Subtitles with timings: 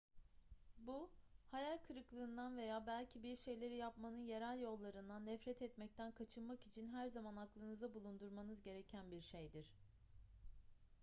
[0.77, 1.11] bu
[1.51, 7.35] hayal kırıklığından veya belki bir şeyleri yapmanın yerel yollarından nefret etmekten kaçınmak için her zaman
[7.35, 9.73] aklınızda bulundurmanız gereken bir şeydir